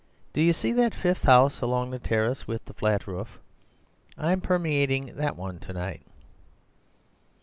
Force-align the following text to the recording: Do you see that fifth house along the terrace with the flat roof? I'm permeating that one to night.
Do 0.33 0.41
you 0.41 0.51
see 0.51 0.73
that 0.73 0.95
fifth 0.95 1.25
house 1.25 1.61
along 1.61 1.91
the 1.91 1.99
terrace 1.99 2.47
with 2.47 2.65
the 2.65 2.73
flat 2.73 3.05
roof? 3.05 3.37
I'm 4.17 4.41
permeating 4.41 5.15
that 5.17 5.37
one 5.37 5.59
to 5.59 5.73
night. 5.73 6.01